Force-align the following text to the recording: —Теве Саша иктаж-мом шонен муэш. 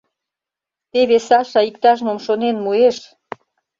—Теве 0.91 1.17
Саша 1.27 1.61
иктаж-мом 1.69 2.19
шонен 2.25 2.55
муэш. 2.63 2.97